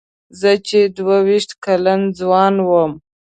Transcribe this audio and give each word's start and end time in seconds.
زه 0.39 0.51
چې 0.67 0.79
دوه 0.97 1.17
وېشت 1.27 1.51
کلن 1.65 2.01
ځوان 2.19 2.55
وم. 2.67 2.91